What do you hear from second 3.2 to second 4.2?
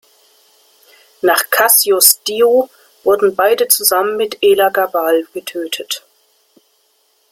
beide zusammen